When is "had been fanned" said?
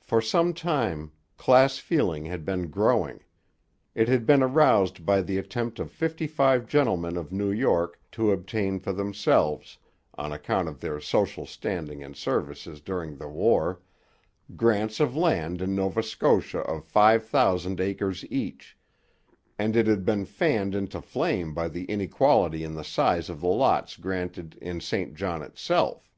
19.86-20.74